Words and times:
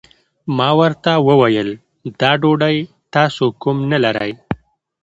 ما 0.57 0.69
ورته 0.79 1.11
وويل 1.27 1.69
دا 2.19 2.31
ډوډۍ 2.41 2.77
تاسو 3.13 3.45
کوم 3.61 3.77
نه 3.91 3.97
لرئ؟ 4.03 4.31